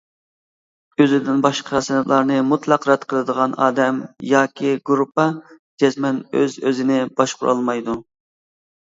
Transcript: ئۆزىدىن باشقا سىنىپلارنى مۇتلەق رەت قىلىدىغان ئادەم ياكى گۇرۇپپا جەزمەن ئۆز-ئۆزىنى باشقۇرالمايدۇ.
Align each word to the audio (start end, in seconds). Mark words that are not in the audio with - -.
ئۆزىدىن 1.03 1.43
باشقا 1.45 1.81
سىنىپلارنى 1.87 2.39
مۇتلەق 2.47 2.89
رەت 2.91 3.07
قىلىدىغان 3.13 3.55
ئادەم 3.67 4.01
ياكى 4.33 4.75
گۇرۇپپا 4.91 5.29
جەزمەن 5.85 6.23
ئۆز-ئۆزىنى 6.37 7.03
باشقۇرالمايدۇ. 7.23 8.03